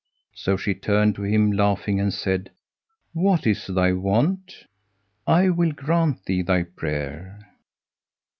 So 0.33 0.57
she 0.57 0.73
turned 0.73 1.13
to 1.13 1.21
him 1.21 1.51
laughing 1.51 1.99
and 1.99 2.11
said, 2.11 2.49
"What 3.13 3.45
is 3.45 3.67
thy 3.67 3.91
want? 3.93 4.65
I 5.27 5.49
will 5.49 5.73
grant 5.73 6.25
thee 6.25 6.41
thy 6.41 6.63
prayer." 6.63 7.51